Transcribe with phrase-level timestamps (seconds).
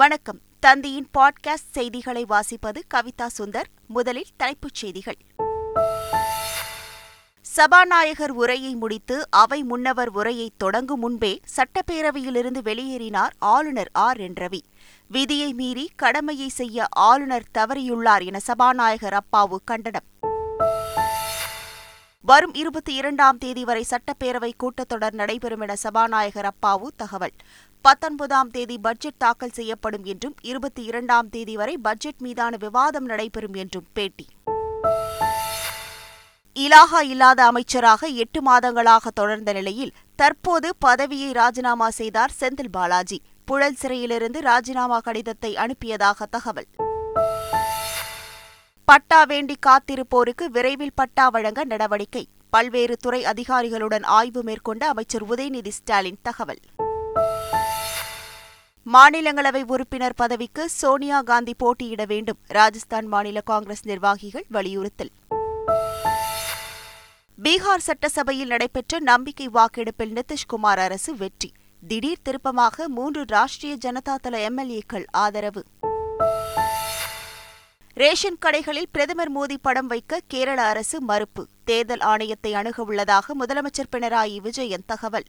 [0.00, 0.40] வணக்கம்.
[0.66, 3.64] தந்தியின் பாட்காஸ்ட் செய்திகளை வாசிப்பது கவிதா சுந்தர்.
[3.86, 5.16] முதலில் தலைப்புச் செய்திகள்.
[7.40, 14.16] சபாநாயகர் உரையை முடித்து அவை முன்னவர் உரையை தொடங்கும் முன்பே சட்டப்பேரவையிலிருந்து வெளியேறினார் ஆளுநர் ஆர்.
[14.16, 14.60] என் ரவி
[15.08, 20.04] விதியை மீறி கடமையை செய்ய ஆளுநர் தவறியுள்ளார் என சபாநாயகர் அப்பாவு கண்டனம்.
[22.22, 27.32] வரும் இருபத்தி இரண்டாம் தேதி வரை சட்டப்பேரவை கூட்டத்தொடர் நடைபெறும் என சபாநாயகர் அப்பாவு தகவல்.
[27.82, 33.86] பத்தொன்பதாம் தேதி பட்ஜெட் தாக்கல் செய்யப்படும் என்றும் இருபத்தி இரண்டாம் தேதி வரை பட்ஜெட் மீதான விவாதம் நடைபெறும் என்றும்
[33.92, 34.26] பேட்டி.
[36.54, 43.22] இலாகா இல்லாத அமைச்சராக எட்டு மாதங்களாக தொடர்ந்த நிலையில் தற்போது பதவியை ராஜினாமா செய்தார் செந்தில் பாலாஜி.
[43.44, 46.68] புழல் சிறையிலிருந்து ராஜினாமா கடிதத்தை அனுப்பியதாக தகவல்.
[48.84, 52.28] பட்டா வேண்டி காத்திருப்போருக்கு விரைவில் பட்டா வழங்க நடவடிக்கை.
[52.50, 56.62] பல்வேறு துறை அதிகாரிகளுடன் ஆய்வு மேற்கொண்ட அமைச்சர் உதயநிதி ஸ்டாலின் தகவல்.
[58.92, 62.38] மாநிலங்களவை உறுப்பினர் பதவிக்கு சோனியா காந்தி போட்டியிட வேண்டும்.
[62.46, 65.10] ராஜஸ்தான் மாநில காங்கிரஸ் நிர்வாகிகள் வலியுறுத்தல்.
[67.42, 71.52] பீகார் சட்டசபையில் நடைபெற்ற நம்பிக்கை வாக்கெடுப்பில் நிதிஷ்குமார் அரசு வெற்றி.
[71.88, 75.64] திடீர் திருப்பமாக மூன்று ராஷ்டிரிய ஜனதா தள எம்எல்ஏக்கள் ஆதரவு.
[77.94, 81.46] ரேஷன் கடைகளில் பிரதமர் மோடி படம் வைக்க கேரள அரசு மறுப்பு.
[81.64, 85.24] தேர்தல் ஆணையத்தை அணுக உள்ளதாக முதலமைச்சர் பினராயி விஜயன் தகவல்.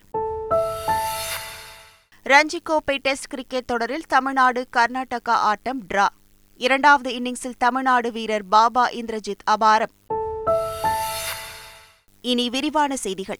[2.32, 6.08] ரஞ்சி கோப்பை டெஸ்ட் கிரிக்கெட் தொடரில் தமிழ்நாடு கர்நாடகா ஆட்டம் டிரா.
[6.58, 9.94] இரண்டாவது இன்னிங்ஸில் தமிழ்நாடு வீரர் பாபா இந்திரஜித் அபாரம்.
[12.22, 13.38] இனி விரிவான செய்திகள்.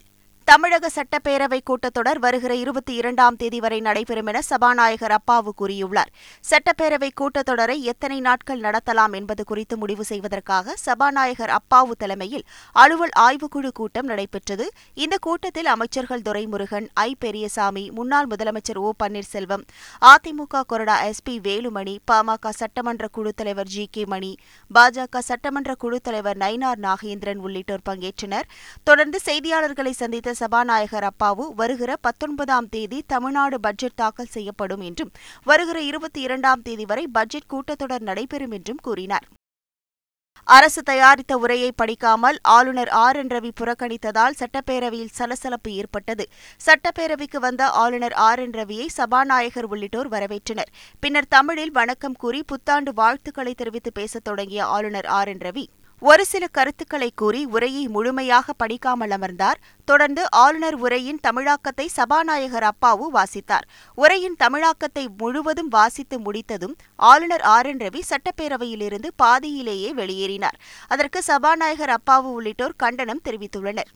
[0.52, 6.12] தமிழக சட்டப்பேரவை கூட்டத்தொடர் வருகிற இருபத்தி இரண்டாம் தேதி வரை நடைபெறும் என சபாநாயகர் அப்பாவு கூறியுள்ளார்.
[6.52, 14.06] சட்டப்பேரவை கூட்டத்தொடரை எத்தனை நாட்கள் நடத்தலாம் என்பது குறித்து முடிவு செய்வதற்காக சபாநாயகர் அப்பாவு தலைமையில் அலுவல் ஆய்வுக்குழு கூட்டம்
[14.06, 14.70] நடைபெற்றது.
[14.94, 17.16] இந்த கூட்டத்தில் அமைச்சர்கள் துரைமுருகன் ஐ.
[17.20, 18.92] பெரியசாமி முன்னாள் முதலமைச்சர் ஓ.
[19.04, 19.64] பன்னீர்செல்வம்
[20.02, 21.22] அதிமுக கொறடா எஸ்.
[21.24, 21.40] பி.
[21.44, 23.88] வேலுமணி பாமக சட்டமன்ற குழு தலைவர் ஜி.
[23.92, 24.06] கே.
[24.06, 24.38] மணி
[24.74, 28.48] பாஜக சட்டமன்ற குழு தலைவர் நயினார் நாகேந்திரன் உள்ளிட்டோர் பங்கேற்றனர்.
[28.84, 35.12] தொடர்ந்து செய்தியாளர்களை சந்தித்த சபாநாயகர் அப்பாவு வருகிற பத்தொன்பதாம் தேதி தமிழ்நாடு பட்ஜெட் தாக்கல் செய்யப்படும் என்றும்
[35.44, 39.28] வருகிற இருபத்தி இரண்டாம் தேதி வரை பட்ஜெட் கூட்டத்தொடர் நடைபெறும் என்றும் கூறினார்.
[40.48, 43.16] அரசு தயாரித்த உரையை படிக்காமல் ஆளுநர் ஆர்.
[43.16, 43.28] என்.
[43.28, 46.26] ரவி புறக்கணித்ததால் சட்டப்பேரவையில் சலசலப்பு ஏற்பட்டது.
[46.66, 48.40] சட்டப்பேரவைக்கு வந்த ஆளுநர் ஆர்.
[48.40, 48.56] என்.
[48.60, 50.72] ரவியை சபாநாயகர் உள்ளிட்டோர் வரவேற்றனர்.
[51.00, 55.28] பின்னர் தமிழில் வணக்கம் கூறி புத்தாண்டு வாழ்த்துக்களை தெரிவித்து பேசத் தொடங்கிய ஆளுநர் ஆர்.
[55.28, 55.44] என்.
[55.48, 55.66] ரவி
[56.04, 59.60] ஒரு சில கருத்துக்களை கூறி உரையை முழுமையாக படிக்காமல் அமர்ந்தார்.
[59.86, 63.68] தொடர்ந்து ஆளுநர் உரையின் தமிழாக்கத்தை சபாநாயகர் அப்பாவு வாசித்தார்.
[63.96, 67.66] உரையின் தமிழாக்கத்தை முழுவதும் வாசித்து முடித்ததும் ஆளுநர் ஆர்.
[67.66, 67.78] என்.
[67.78, 70.60] ரவி சட்டப்பேரவையிலிருந்து பாதியிலேயே வெளியேறினார்.
[70.88, 73.92] அதற்கு சபாநாயகர் அப்பாவு உள்ளிட்டோர் கண்டனம் தெரிவித்துள்ளனர்.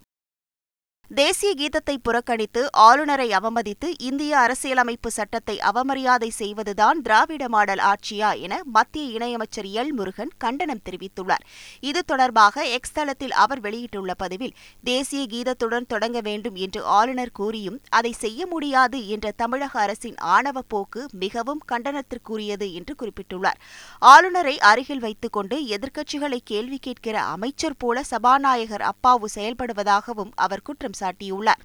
[1.12, 9.20] தேசிய கீதத்தை புறக்கணித்து ஆளுநரை அவமதித்து இந்திய அரசியலமைப்பு சட்டத்தை அவமரியாதை செய்வதுதான் திராவிட மாடல் ஆட்சியா என மத்திய
[9.20, 11.44] இணையமைச்சர் எல் முருகன் கண்டனம் தெரிவித்துள்ளார்.
[11.80, 18.12] இது தொடர்பாக எக்ஸ் தளத்தில் அவர் வெளியிட்டுள்ள பதிவில் தேசிய கீதத்துடன் தொடங்க வேண்டும் என்று ஆளுநர் கூறியும் அதை
[18.12, 23.62] செய்ய முடியாது என்ற தமிழக அரசின் ஆணவ போக்கு மிகவும் கண்டனத்திற்குரியது என்று குறிப்பிட்டுள்ளார்.
[24.00, 31.64] ஆளுநரை அருகில் வைத்துக் கொண்டு எதிர்க்கட்சிகளை கேள்வி கேட்கிற அமைச்சர் போல சபாநாயகர் அப்பாவு செயல்படுவதாகவும் அவர் குற்றம் சாட்டியுள்ளார்.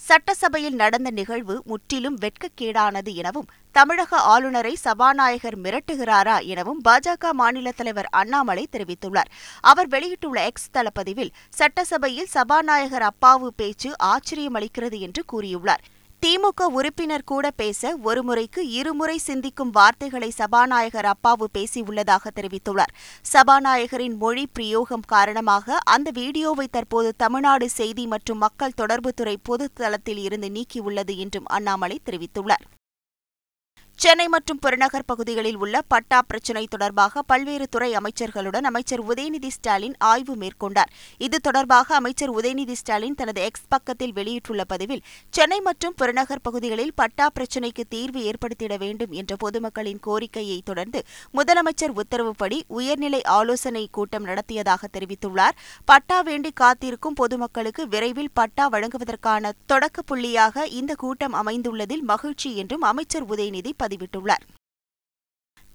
[0.00, 8.68] சட்டசபையில் நடந்த நிகழ்வு முற்றிலும் வெட்கக்கேடானது எனவும் தமிழக ஆளுநரை சபாநாயகர் மிரட்டுகிறாரா எனவும் பாஜக மாநில தலைவர் அண்ணாமலை
[8.72, 9.30] தெரிவித்துள்ளார்.
[9.60, 15.84] அவர் வெளியிட்டுள்ள எக்ஸ் தளப்பதிவில் சட்டசபையில் சபாநாயகர் அப்பாவு பேச்சு ஆச்சரியமளிக்கிறது என்று கூறியுள்ளார்.
[16.24, 22.92] திமுக உறுப்பினர் கூட பேச ஒருமுறைக்கு இருமுறை சிந்திக்கும் வார்த்தைகளை சபாநாயகர் அப்பாவு பேசியுள்ளதாக தெரிவித்துள்ளார்.
[23.32, 30.50] சபாநாயகரின் மொழி பிரயோகம் காரணமாக அந்த வீடியோவை தற்போது தமிழ்நாடு செய்தி மற்றும் மக்கள் தொடர்புத்துறை பொது தளத்தில் இருந்து
[30.56, 32.66] நீக்கியுள்ளது என்றும் அண்ணாமலை தெரிவித்துள்ளார்.
[34.02, 40.34] சென்னை மற்றும் புறநகர் பகுதிகளில் உள்ள பட்டா பிரச்சினை தொடர்பாக பல்வேறு துறை அமைச்சர்களுடன் அமைச்சர் உதயநிதி ஸ்டாலின் ஆய்வு
[40.42, 40.92] மேற்கொண்டார்.
[41.26, 47.26] இது தொடர்பாக அமைச்சர் உதயநிதி ஸ்டாலின் தனது எக்ஸ் பக்கத்தில் வெளியிட்டுள்ள பதிவில் சென்னை மற்றும் புறநகர் பகுதிகளில் பட்டா
[47.34, 51.02] பிரச்சினைக்கு தீர்வு ஏற்படுத்திட வேண்டும் என்ற பொதுமக்களின் கோரிக்கையை தொடர்ந்து
[51.34, 55.58] முதலமைச்சர் உத்தரவுப்படி உயர்நிலை ஆலோசனை கூட்டம் நடத்தியதாக தெரிவித்துள்ளார்.
[55.92, 63.28] பட்டா வேண்டி காத்திருக்கும் பொதுமக்களுக்கு விரைவில் பட்டா வழங்குவதற்கான தொடக்க புள்ளியாக இந்த கூட்டம் அமைந்துள்ளதில் மகிழ்ச்சி என்றும் அமைச்சர்
[63.32, 64.46] உதயநிதி பதிவிட்டுள்ளார்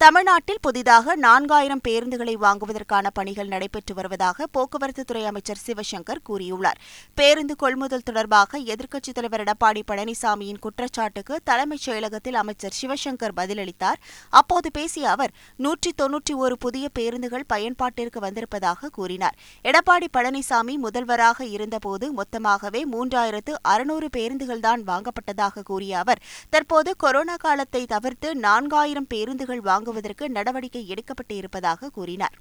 [0.06, 6.80] தமிழ்நாட்டில் புதிதாக நான்காயிரம் பேருந்துகளை வாங்குவதற்கான பணிகள் நடைபெற்று வருவதாக போக்குவரத்துத்துறை அமைச்சர் சிவசங்கர் கூறியுள்ளார்.
[7.16, 14.00] பேருந்து கொள்முதல் தொடர்பாக எதிர்க்கட்சித் தலைவர் எடப்பாடி பழனிசாமியின் குற்றச்சாட்டுக்கு தலைமைச் செயலகத்தில் அமைச்சர் சிவசங்கர் பதிலளித்தார்.
[14.30, 19.36] அப்போது பேசிய அவர் நூற்றி தொன்னூற்றி ஒரு புதிய பேருந்துகள் பயன்பாட்டிற்கு வந்திருப்பதாக கூறினார்.
[19.64, 28.34] எடப்பாடி பழனிசாமி முதல்வராக இருந்தபோது மொத்தமாகவே மூன்றாயிரத்து அறுநூறு பேருந்துகள்தான் வாங்கப்பட்டதாக கூறிய அவர் தற்போது கொரோனா காலத்தை தவிர்த்து
[28.34, 29.64] நான்காயிரம் பேருந்துகள்
[29.96, 32.34] வாங்குவதற்கு நடவடிக்கை எடுக்கப்பட்டு இருப்பதாக கூறினார்.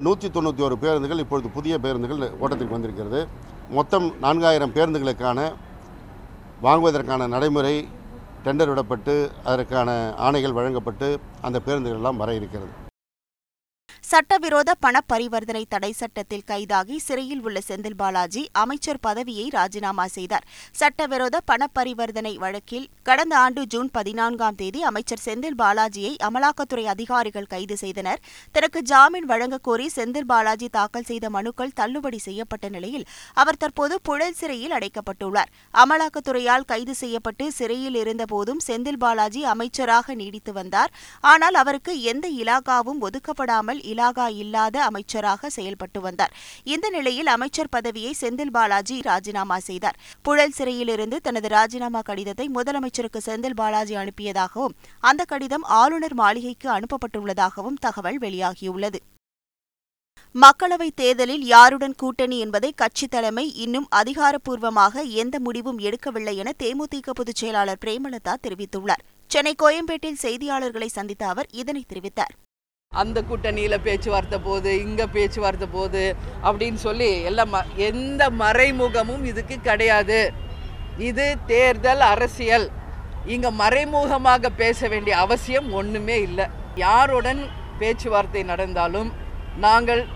[0.00, 3.20] நூற்றி தொண்ணூற்றி ஒரு பேருந்துகள் இப்பொழுது புதிய பேருந்துகள் ஓட்டத்திற்கு வந்திருக்கிறது.
[3.76, 5.38] மொத்தம் நான்காயிரம் பேருந்துகளுக்கான
[6.66, 7.74] வாங்குவதற்கான நடைமுறை
[8.46, 9.14] டெண்டர் விடப்பட்டு
[9.50, 9.90] அதற்கான
[10.26, 11.08] ஆணைகள் வழங்கப்பட்டு
[11.46, 12.72] அந்த பேருந்துகள் எல்லாம் வர இருக்கிறது.
[14.00, 20.46] சட்டவிரோத பண பரிவர்த்தனை தடை சட்டத்தில் கைதாகி சிறையில் உள்ள செந்தில் பாலாஜி அமைச்சர் பதவியை ராஜினாமா செய்தார்.
[20.72, 27.76] சட்டவிரோத பண பரிவர்த்தனை வழக்கில் கடந்த ஆண்டு ஜூன் பதினான்காம் தேதி அமைச்சர் செந்தில் பாலாஜியை அமலாக்கத்துறை அதிகாரிகள் கைது
[27.76, 28.20] செய்தனர்.
[28.52, 33.04] தனக்கு ஜாமீன் வழங்கக் கோரி செந்தில் பாலாஜி தாக்கல் செய்த மனுக்கள் தள்ளுபடி செய்யப்பட்ட நிலையில்
[33.34, 35.50] அவர் தற்போது புழல் சிறையில் அடைக்கப்பட்டுள்ளார்.
[35.74, 40.92] அமலாக்கத்துறையால் கைது செய்யப்பட்டு சிறையில் இருந்தபோதும் செந்தில் பாலாஜி அமைச்சராக நீடித்து வந்தார்.
[41.20, 46.34] ஆனால் அவருக்கு எந்த இலாகாவும் ஒதுக்கப்படாமல் இலாகா இல்லாத அமைச்சராக செயல்பட்டு வந்தார்.
[46.64, 49.98] இந்த நிலையில் அமைச்சர் பதவியை செந்தில் பாலாஜி ராஜினாமா செய்தார்.
[50.22, 58.18] புழல் சிறையிலிருந்து தனது ராஜினாமா கடிதத்தை முதலமைச்சருக்கு செந்தில் பாலாஜி அனுப்பியதாகவும் அந்த கடிதம் ஆளுநர் மாளிகைக்கு அனுப்பப்பட்டுள்ளதாகவும் தகவல்
[58.18, 59.00] வெளியாகியுள்ளது.
[60.34, 67.34] மக்களவைத் தேர்தலில் யாருடன் கூட்டணி என்பதை கட்சித் தலைமை இன்னும் அதிகாரப்பூர்வமாக எந்த முடிவும் எடுக்கவில்லை என தேமுதிக பொதுச்
[67.34, 69.04] செயலாளர் பிரேமலதா தெரிவித்துள்ளார்.
[69.28, 72.34] சென்னை கோயம்பேட்டில் செய்தியாளர்களை சந்தித்த அவர் இதனை தெரிவித்தார்.
[72.96, 80.32] அந்த கூட்டணியில் பேச்சுவார்த்தை போகுது இங்கே பேச்சுவார்த்தை போகுது அப்படின்னு சொல்லி எல்லாம் ம- எந்த மறைமுகமும் இதுக்கு கிடையாது.
[80.98, 82.70] இது தேர்தல் அரசியல்.
[83.26, 86.46] இங்கே மறைமுகமாக பேச வேண்டிய அவசியம் ஒன்றுமே இல்லை.
[86.74, 87.48] யாருடன்
[87.78, 89.12] பேச்சுவார்த்தை நடந்தாலும்
[89.56, 90.06] நாங்கள்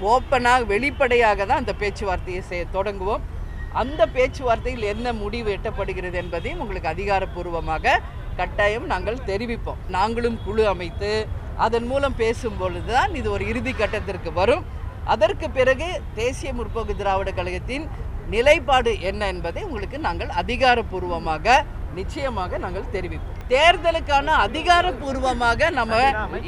[0.00, 3.22] ஓப்பனாக வெளிப்படையாக தான் அந்த பேச்சுவார்த்தையை செய் தொடங்குவோம்.
[3.72, 8.00] அந்த பேச்சுவார்த்தையில் என்ன முடிவு எட்டப்படுகிறது என்பதையும் உங்களுக்கு அதிகாரப்பூர்வமாக
[8.36, 9.82] கட்டாயம் நாங்கள் தெரிவிப்போம்.
[9.88, 11.26] நாங்களும் குழு அமைத்து
[11.64, 14.64] அதன் மூலம் பேசும் பொழுது தான் இது ஒரு இறுதி கட்டத்திற்கு வரும்.
[15.14, 15.88] அதற்கு பிறகு
[16.20, 17.86] தேசிய முற்போக்கு திராவிட கழகத்தின்
[18.34, 21.56] நிலைப்பாடு என்ன என்பதை உங்களுக்கு நாங்கள் அதிகாரப்பூர்வமாக
[21.98, 23.40] நிச்சயமாக நாங்கள் தெரிவிப்போம்.
[23.54, 26.02] தேர்தலுக்கான அதிகாரப்பூர்வமாக நம்ம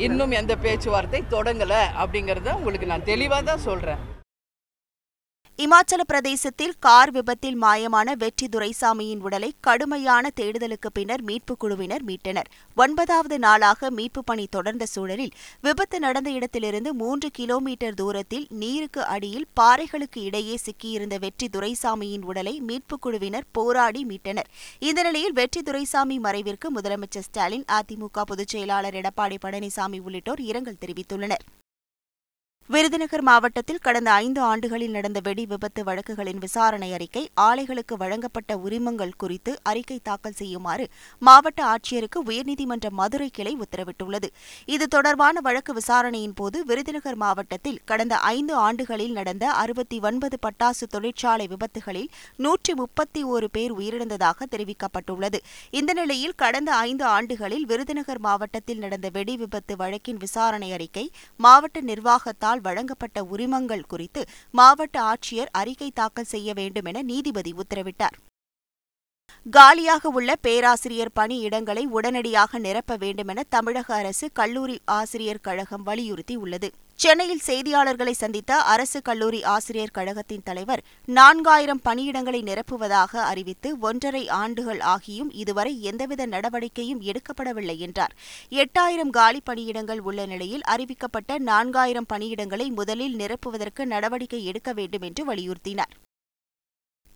[0.07, 4.03] இன்னும் எந்த பேச்சுவார்த்தை தொடங்கலை அப்படிங்கிறத உங்களுக்கு நான் தெளிவாக தான் சொல்கிறேன்
[5.63, 12.49] இமாச்சல பிரதேசத்தில் கார் விபத்தில் மாயமான வெற்றி துரைசாமியின் உடலை கடுமையான தேடுதலுக்கு பின்னர் மீட்புக் குழுவினர் மீட்டனர்.
[12.77, 20.23] ஒன்பதாவது நாளாக மீட்புப் பணி தொடர்ந்த சூழலில் விபத்து நடந்த இடத்திலிருந்து மூன்று கிலோமீட்டர் தூரத்தில் நீருக்கு அடியில் பாறைகளுக்கு
[20.23, 24.51] இடையே சிக்கியிருந்த வெற்றி துரைசாமியின் உடலை மீட்புக் குழுவினர் போராடி மீட்டனர்.
[24.79, 31.47] இந்த நிலையில் வெற்றி துரைசாமி மறைவிற்கு முதலமைச்சர் ஸ்டாலின் அதிமுக பொதுச் செயலாளர் எடப்பாடி பழனிசாமி உள்ளிட்டோர் இரங்கல் தெரிவித்துள்ளனர்.
[32.71, 39.59] விருதுநகர் மாவட்டத்தில் கடந்த ஐந்து ஆண்டுகளில் நடந்த வெடி விபத்து வழக்குகளின் விசாரணை அறிக்கை ஆலைகளுக்கு வழங்கப்பட்ட உரிமங்கள் குறித்து
[39.63, 40.87] அறிக்கை தாக்கல் செய்யுமாறு
[41.19, 44.29] மாவட்ட ஆட்சியருக்கு உயர்நீதிமன்ற மதுரை கிளை உத்தரவிட்டுள்ளது.
[44.67, 51.47] இது தொடர்பான வழக்கு விசாரணையின் போது விருதுநகர் மாவட்டத்தில் கடந்த ஐந்து ஆண்டுகளில் நடந்த அறுபத்தி ஒன்பது பட்டாசு தொழிற்சாலை
[51.47, 55.41] விபத்துகளில் நூற்றி முப்பத்தி ஒரு பேர் உயிரிழந்ததாக தெரிவிக்கப்பட்டுள்ளது.
[55.71, 62.57] இந்த நிலையில் கடந்த ஐந்து ஆண்டுகளில் விருதுநகர் மாவட்டத்தில் நடந்த வெடி விபத்து வழக்கின் விசாரணை அறிக்கை மாவட்ட நிர்வாகத்தால்
[62.61, 68.17] வழங்கப்பட்ட உரிமங்கள் குறித்து மாவட்ட ஆட்சியர் அறிக்கை தாக்கல் செய்ய வேண்டும் என நீதிபதி உத்தரவிட்டார்.
[69.51, 76.69] காலியாக உள்ள பேராசிரியர் பணியிடங்களை உடனடியாக நிரப்ப வேண்டுமென தமிழக அரசு கல்லூரி ஆசிரியர் கழகம் வலியுறுத்தியுள்ளது.
[77.03, 85.31] சென்னையில் செய்தியாளர்களை சந்தித்த அரசு கல்லூரி ஆசிரியர் கழகத்தின் தலைவர் நான்காயிரம் பணியிடங்களை நிரப்புவதாக அறிவித்து ஒன்றரை ஆண்டுகள் ஆகியும்
[85.33, 88.17] இதுவரை எந்தவித நடவடிக்கையும் எடுக்கப்படவில்லை என்றார்.
[88.51, 95.95] எட்டாயிரம் காலி பணியிடங்கள் உள்ள நிலையில் அறிவிக்கப்பட்ட நான்காயிரம் பணியிடங்களை முதலில் நிரப்புவதற்கு நடவடிக்கை எடுக்க வேண்டும் என்று வலியுறுத்தினார்.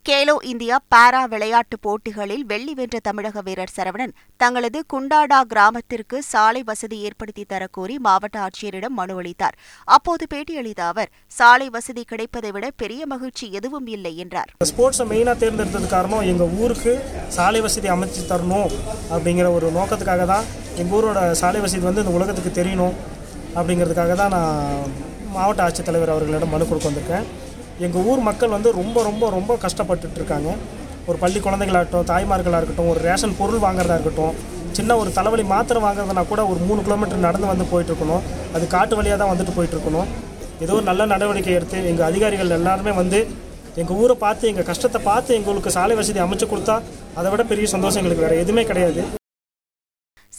[0.09, 6.97] கேலோ இந்தியா பாரா விளையாட்டுப் போட்டிகளில் வெள்ளி வென்ற தமிழக வீரர் சரவணன் தங்களது குண்டாடா கிராமத்திற்கு சாலை வசதி
[7.09, 9.57] ஏற்படுத்தி தரக்கோரி மாவட்ட ஆட்சியரிடம் மனு அளித்தார்.
[9.89, 14.51] அப்போது பேட்டியளித்த அவர் சாலை வசதி கிடைப்பதை விட பெரிய மகிழ்ச்சி எதுவும் இல்லை என்றார்.
[14.71, 16.95] ஸ்போர்ட்ஸை மெயினாக தேர்ந்தெடுத்தது காரணம் எங்கள் ஊருக்கு
[17.37, 18.75] சாலை வசதி அமைச்சு தரணும்
[19.15, 20.49] அப்படிங்கிற ஒரு நோக்கத்துக்காக தான்
[20.81, 22.97] எங்கள் ஊரோட சாலை வசதி வந்து இந்த உலகத்துக்கு தெரியணும்
[23.59, 24.99] அப்படிங்கிறதுக்காக தான் நான்
[25.37, 27.29] மாவட்ட ஆட்சித்தலைவர் அவர்களிடம் மனு கொடுக்க வந்திருக்கேன்.
[27.79, 30.51] எங்கள் ஊர் மக்கள் வந்து ரொம்ப ரொம்ப ரொம்ப கஷ்டப்பட்டுட்டு இருக்காங்க
[31.09, 34.35] ஒரு பள்ளி குழந்தைகளாகட்டும் தாய்மார்களாக இருக்கட்டும் ஒரு ரேஷன் பொருள் வாங்குறதா இருக்கட்டும்
[34.73, 38.23] சின்ன ஒரு தலைவலி மாத்திரை வாங்குறதுனா கூட ஒரு மூணு கிலோமீட்டர் நடந்து வந்து போயிட்டுருக்கணும்
[38.55, 40.11] அது காட்டு வழியாக தான் வந்துட்டு போயிட்டுருக்கணும்
[40.65, 43.21] ஏதோ ஒரு நல்ல நடவடிக்கை எடுத்து எங்கள் அதிகாரிகள் எல்லாருமே வந்து
[43.77, 46.77] எங்கள் ஊரை பார்த்து எங்கள் கஷ்டத்தை பார்த்து எங்களுக்கு சாலை வசதி அமைச்சு கொடுத்தா
[47.15, 49.22] அதை விட பெரிய சந்தோஷம் எங்களுக்கு வேறு எதுவுமே கிடையாது.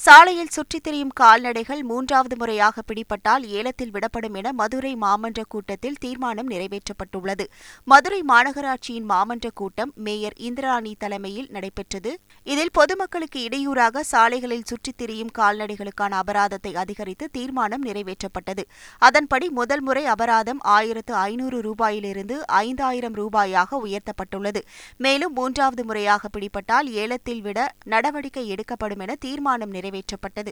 [0.06, 7.46] சாலையில் சுற்றித் திரியும் கால்நடைகள் மூன்றாவது முறையாக பிடிபட்டால் ஏலத்தில் விடப்படும் என மதுரை மாமன்ற கூட்டத்தில் தீர்மானம் நிறைவேற்றப்பட்டுள்ளது.
[7.84, 12.20] மதுரை மாநகராட்சியின் மாமன்ற கூட்டம் மேயர் இந்திராணி தலைமையில் நடைபெற்றது.
[12.44, 18.66] இதில் பொதுமக்களுக்கு இடையூறாக சாலைகளில் சுற்றித் திரியும் கால்நடைகளுக்கான அபராதத்தை அதிகரித்து தீர்மானம் நிறைவேற்றப்பட்டது.
[18.98, 24.62] அதன்படி முதல் முறை அபராதம் ஆயிரத்து ஐநூறு ரூபாயிலிருந்து ஐந்தாயிரம் ரூபாயாக உயர்த்தப்பட்டுள்ளது.
[24.98, 30.52] மேலும் மூன்றாவது முறையாக பிடிபட்டால் ஏலத்தில் விட நடவடிக்கை எடுக்கப்படும் என தீர்மானம் நிறைவேற்றப்பட்டது நிறைவேற்றப்பட்டது.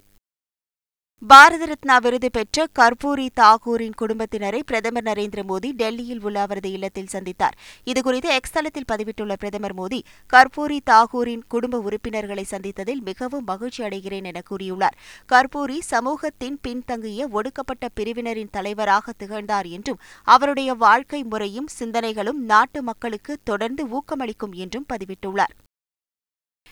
[1.28, 7.58] பாரத ரத்னா விருது பெற்ற கர்பூரி தாகூரின் குடும்பத்தினரை பிரதமர் நரேந்திர மோடி டெல்லியில் உள்ள அவரது இல்லத்தில் சந்தித்தார்.
[7.86, 10.00] இதுகுறித்து எக்ஸ் தளத்தில் பதிவிட்டுள்ள பிரதமர் மோடி
[10.34, 14.98] கர்பூரி தாகூரின் குடும்ப உறுப்பினர்களை சந்தித்ததில் மிகவும் மகிழ்ச்சி அடைகிறேன் என கூறியுள்ளார்.
[15.32, 23.86] கர்பூரி சமூகத்தின் பின்தங்கிய ஒடுக்கப்பட்ட பிரிவினரின் தலைவராக திகழ்ந்தார் என்றும் அவருடைய வாழ்க்கை முறையும் சிந்தனைகளும் நாட்டு மக்களுக்கு தொடர்ந்து
[23.88, 25.56] ஊக்கமளிக்கும் என்றும் பதிவிட்டுள்ளார்.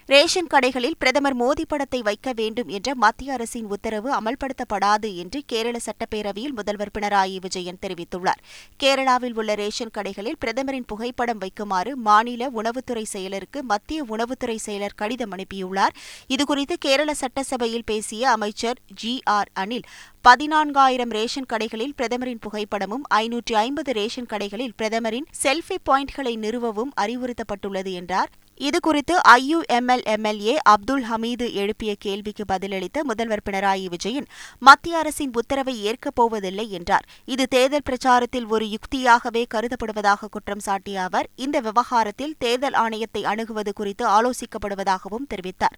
[0.09, 6.55] ரேஷன் கடைகளில் பிரதமர் மோடி படத்தை வைக்க வேண்டும் என்ற மத்திய அரசின் உத்தரவு அமல்படுத்தப்படாது என்று கேரள சட்டப்பேரவையில்
[6.55, 8.41] முதல்வர் பினராயி விஜயன் தெரிவித்துள்ளார்.
[8.83, 15.95] கேரளாவில் உள்ள ரேஷன் கடைகளில் பிரதமரின் புகைப்படம் வைக்குமாறு மாநில உணவுத்துறை செயலருக்கு மத்திய உணவுத்துறை செயலர் கடிதம் அனுப்பியுள்ளார்.
[16.27, 19.87] இதுகுறித்து கேரள சட்டசபையில் பேசிய அமைச்சர் ஜி ஆர் அனில்
[20.27, 28.31] பதினான்காயிரம் ரேஷன் கடைகளில் பிரதமரின் புகைப்படமும் ஐநூற்றி ஐம்பது ரேஷன் கடைகளில் பிரதமரின் செல்ஃபி பாயிண்ட்களை நிறுவவும் அறிவுறுத்தப்பட்டுள்ளது என்றார்.
[28.59, 34.27] இதுகுறித்து ஐயுஎம்எல் எம்எல்ஏ அப்துல் ஹமீது எழுப்பிய கேள்விக்கு பதிலளித்த முதல்வர் பினராயி விஜயன்
[34.59, 37.05] மத்திய அரசின் உத்தரவை ஏற்கப் போவதில்லை என்றார்.
[37.25, 44.07] இது தேர்தல் பிரச்சாரத்தில் ஒரு யுக்தியாகவே கருதப்படுவதாக குற்றம் சாட்டிய அவர் இந்த விவகாரத்தில் தேர்தல் ஆணையத்தை அணுகுவது குறித்து
[44.07, 45.77] ஆலோசிக்கப்படுவதாகவும் தெரிவித்தார்.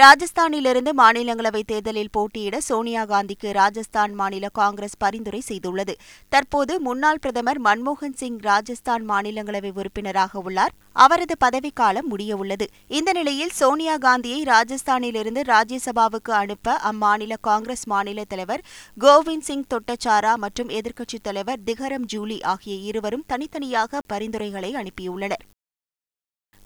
[0.00, 5.94] ராஜஸ்தானிலிருந்து மாநிலங்களவை தேர்தலில் போட்டியிட சோனியா காந்திக்கு ராஜஸ்தான் மாநில காங்கிரஸ் பரிந்துரை செய்துள்ளது.
[6.28, 10.72] தற்போது முன்னாள் பிரதமர் மன்மோகன் சிங் ராஜஸ்தான் மாநிலங்களவை உறுப்பினராக உள்ளார்.
[10.92, 12.66] அவரது பதவிக்காலம் முடியவுள்ளது.
[12.88, 18.64] இந்த நிலையில் சோனியா காந்தியை ராஜஸ்தானிலிருந்து ராஜ்யசபாவுக்கு அனுப்ப அம்மாநில காங்கிரஸ் மாநில தலைவர்
[19.00, 25.46] கோவிந்த் சிங் தொட்டச்சாரா மற்றும் எதிர்க்கட்சித் தலைவர் திகரம் ஜூலி ஆகிய இருவரும் தனித்தனியாக பரிந்துரைகளை அனுப்பியுள்ளனர்.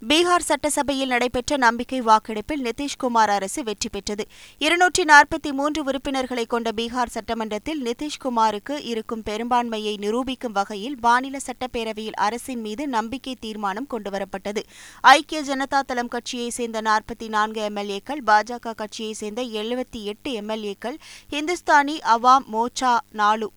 [0.08, 4.24] பீகார் சட்டசபையில் நடைபெற்ற நம்பிக்கை வாக்கெடுப்பில் நிதிஷ்குமார் அரசு வெற்றி பெற்றது.
[4.58, 12.60] இருநூற்றி நாற்பத்தி மூன்று உறுப்பினர்களை கொண்ட பீகார் சட்டமன்றத்தில் நிதிஷ்குமாருக்கு இருக்கும் பெரும்பான்மையை நிரூபிக்கும் வகையில் மாநில சட்டப்பேரவையில் அரசின்
[12.60, 14.62] மீது நம்பிக்கை தீர்மானம் கொண்டுவரப்பட்டது.
[15.00, 20.98] ஐக்கிய ஜனதா தளம் கட்சியைச் சேர்ந்த நாற்பத்தி நான்கு எம்எல்ஏக்கள் பாஜக கட்சியைச் சேர்ந்த எழுபத்தி எட்டு எம்எல்ஏக்கள்
[21.30, 23.50] இந்துஸ்தானி அவாம் மோர்ச்சா நாலு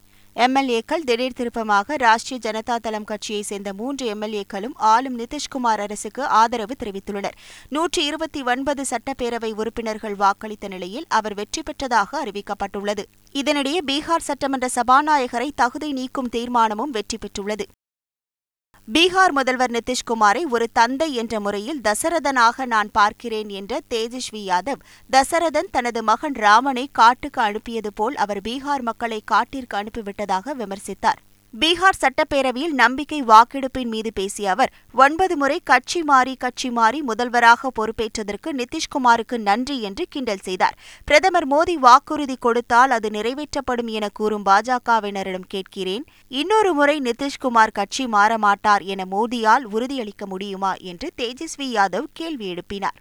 [0.45, 7.37] எம்எல்ஏக்கள் திடீர் திருப்பமாக ராஷ்டிரிய ஜனதா தளம் கட்சியைச் சேர்ந்த மூன்று எம்எல்ஏக்களும் ஆளும் நிதிஷ்குமார் அரசுக்கு ஆதரவு தெரிவித்துள்ளனர்.
[7.69, 13.05] நூற்றி இருபத்தி ஒன்பது சட்டப்பேரவை உறுப்பினர்கள் வாக்களித்த நிலையில் அவர் வெற்றி பெற்றதாக அறிவிக்கப்பட்டுள்ளது.
[13.33, 17.67] இதனிடையே பீகார் சட்டமன்ற சபாநாயகரை தகுதி நீக்கும் தீர்மானமும் வெற்றி பெற்றுள்ளது.
[18.87, 26.01] பீகார் முதல்வர் நிதிஷ்குமாரை ஒரு தந்தை என்ற முறையில் தசரதனாக நான் பார்க்கிறேன் என்ற தேஜஸ்வி யாதவ் தசரதன் தனது
[26.03, 31.19] மகன் ராமனை காட்டுக்கு அனுப்பியது போல் அவர் பீகார் மக்களை காட்டிற்கு அனுப்பிவிட்டதாக விமர்சித்தார்.
[31.53, 38.49] பீகார் சட்டப்பேரவையில் நம்பிக்கை வாக்கெடுப்பின் மீது பேசிய அவர் ஒன்பது முறை கட்சி மாறி கட்சி மாறி முதல்வராக பொறுப்பேற்றதற்கு
[38.51, 40.77] நிதிஷ்குமாருக்கு நன்றி என்று கிண்டல் செய்தார்.
[41.05, 46.05] பிரதமர் மோடி வாக்குறுதி கொடுத்தால் அது நிறைவேற்றப்படும் என கூறும் பாஜகவினரிடம் கேட்கிறேன்.
[46.27, 52.97] இன்னொரு முறை நிதிஷ்குமார் கட்சி மாற மாட்டார் என மோடியால் உறுதியளிக்க முடியுமா என்று தேஜஸ்வி யாதவ் கேள்வி எழுப்பினார்.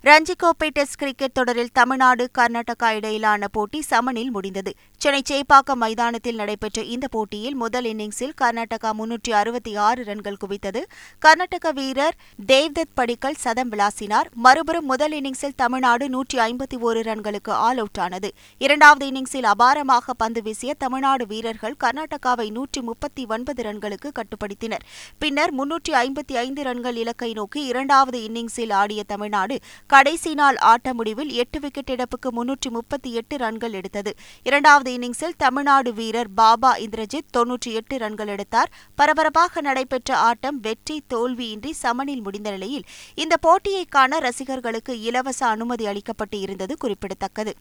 [0.00, 4.74] ரஞ்சி கோப்பை டெஸ்ட் கிரிக்கெட் தொடரில் தமிழ்நாடு கர்நாடகா இடையிலான போட்டி சமனில் முடிந்தது.
[4.96, 10.82] சென்னை சேப்பாக்கம் மைதானத்தில் நடைபெற்ற இந்த போட்டியில் முதல் இன்னிங்ஸில் கர்நாடகா முன்னூற்றி அறுபத்தி ஆறு ரன்கள் குவித்தது.
[11.18, 14.30] கர்நாடக வீரர் தேவ்தத் படிக்கல் சதம் விளாசினார்.
[14.32, 18.32] மறுபுறம் முதல் இன்னிங்ஸில் தமிழ்நாடு நூற்றி ஐம்பத்தி ஒரு ரன்களுக்கு ஆல் அவுட் ஆனது.
[18.58, 24.84] இரண்டாவது இன்னிங்ஸில் அபாரமாக பந்து வீசிய தமிழ்நாடு வீரர்கள் கர்நாடகாவை நூற்றி முப்பத்தி ஒன்பது ரன்களுக்கு கட்டுப்படுத்தினர்.
[25.18, 31.30] பின்னர் முன்னூற்றி ஐம்பத்தி ஐந்து ரன்கள் இலக்கை நோக்கி இரண்டாவது இன்னிங்ஸில் ஆடிய தமிழ்நாடு கடைசி நாள் ஆட்ட முடிவில்
[31.30, 34.14] எட்டு விக்கெட் இழப்புக்கு முன்னூற்றி முப்பத்தி எட்டு ரன்கள் எடுத்தது.
[34.42, 38.72] இரண்டாவது இன்னிங்ஸில் தமிழ்நாடு வீரர் பாபா இந்திரஜித் தொன்னூற்றி எட்டு ரன்கள் எடுத்தார்.
[38.94, 42.84] பரபரப்பாக நடைபெற்ற ஆட்டம் வெற்றி தோல்வியின்றி சமனில் முடிந்த நிலையில்
[43.14, 47.54] இந்த போட்டியை காண ரசிகர்களுக்கு இலவச அனுமதி அளிக்கப்பட்டு இருந்தது குறிப்பிடத்தக்கது.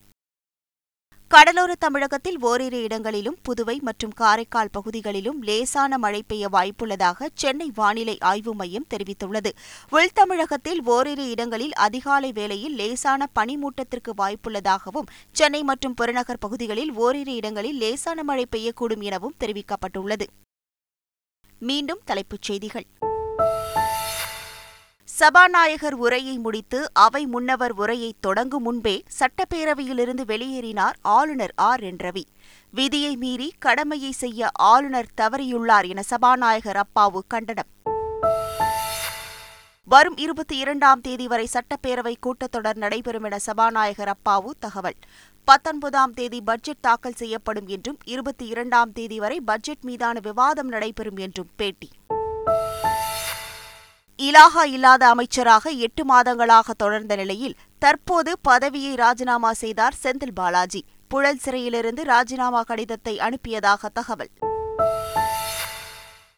[1.34, 8.56] கடலோர தமிழகத்தில் ஓரிரு இடங்களிலும் புதுவை மற்றும் காரைக்கால் பகுதிகளிலும் லேசான மழை பெய்ய வாய்ப்புள்ளதாக சென்னை வானிலை ஆய்வு
[8.56, 9.52] மையம் தெரிவித்துள்ளது.
[9.92, 18.24] உள்தமிழகத்தில் ஓரிரு இடங்களில் அதிகாலை வேளையில் லேசான பனிமூட்டத்திற்கு வாய்ப்புள்ளதாகவும் சென்னை மற்றும் புறநகர் பகுதிகளில் ஓரிரு இடங்களில் லேசான
[18.24, 20.28] மழை பெய்யக்கூடும் எனவும் தெரிவிக்கப்பட்டுள்ளது.
[21.60, 22.86] மீண்டும் தலைப்புச் செய்திகள்.
[25.22, 31.80] சபாநாயகர் உரையை முடித்து அவை முன்னவர் உரையை தொடங்கும் முன்பே சட்டப்பேரவையிலிருந்து வெளியேறினார் ஆளுநர் ஆர்.
[31.80, 31.96] என்.
[31.96, 32.24] ரவி.
[32.72, 37.66] விதியை மீறி கடமையை செய்ய ஆளுநர் தவறியுள்ளார் என சபாநாயகர் அப்பாவு கண்டனம்.
[39.86, 44.96] வரும் இருபத்தி இரண்டாம் தேதி வரை சட்டப்பேரவை கூட்டத்தொடர் நடைபெறும் என சபாநாயகர் அப்பாவு தகவல்.
[45.46, 51.50] பத்தொன்பதாம் தேதி பட்ஜெட் தாக்கல் செய்யப்படும் என்றும் இருபத்தி இரண்டாம் தேதி வரை பட்ஜெட் மீதான விவாதம் நடைபெறும் என்றும்
[51.56, 51.90] பேட்டி.
[54.22, 60.86] இலாகா இல்லாத அமைச்சராக எட்டு மாதங்களாக தொடர்ந்த நிலையில் தற்போது பதவியை ராஜினாமா செய்தார் செந்தில் பாலாஜி.
[61.08, 64.30] புழல் சிறையிலிருந்து ராஜினாமா கடிதத்தை அனுப்பியதாக தகவல்.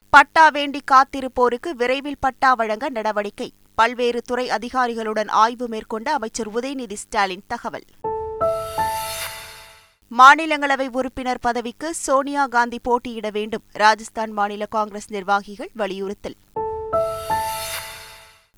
[0.10, 3.54] பட்டா வேண்டி காத்திருப்போருக்கு விரைவில் பட்டா வழங்க நடவடிக்கை.
[3.76, 7.86] பல்வேறு துறை அதிகாரிகளுடன் ஆய்வு மேற்கொண்ட அமைச்சர் உதயநிதி ஸ்டாலின் தகவல்.
[10.18, 13.64] மாநிலங்களவை உறுப்பினர் பதவிக்கு சோனியா காந்தி போட்டியிட வேண்டும்.
[13.72, 16.36] ராஜஸ்தான் மாநில காங்கிரஸ் நிர்வாகிகள் வலியுறுத்தல்.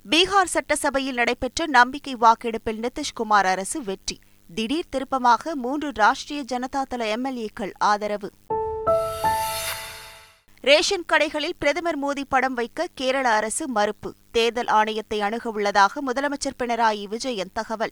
[0.10, 4.20] பீகார் சட்டசபையில் நடைபெற்ற நம்பிக்கை வாக்கெடுப்பில் நிதிஷ்குமார் அரசு வெற்றி.
[4.56, 8.32] திடீர் திருப்பமாக மூன்று ராஷ்டிரிய ஜனதா தள எம்எல்ஏக்கள் ஆதரவு.
[10.62, 14.16] ரேஷன் கடைகளில் பிரதமர் மோடி படம் வைக்க கேரள அரசு மறுப்பு.
[14.32, 17.92] தேர்தல் ஆணையத்தை அணுகவுள்ளதாக முதலமைச்சர் பினராயி விஜயன் தகவல்.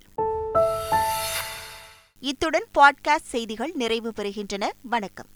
[2.20, 4.70] இத்துடன் பாட்காஸ்ட் செய்திகள் நிறைவு பெறுகின்றன.
[4.82, 5.27] வணக்கம்.